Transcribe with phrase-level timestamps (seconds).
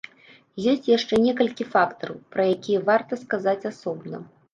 [0.71, 4.23] Ёсць яшчэ некалькі фактараў, пра якія варта сказаць асобна.